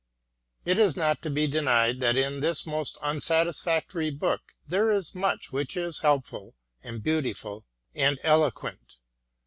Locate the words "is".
0.79-0.97, 4.89-5.13, 5.77-5.99